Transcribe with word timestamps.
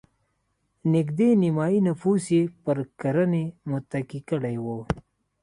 نږدې 0.93 1.29
نیمايي 1.43 1.79
نفوس 1.87 2.23
یې 2.35 2.43
پر 2.63 2.77
کرنې 3.01 3.45
متکي 3.69 4.19
کړی 4.29 4.55
و. 4.63 4.65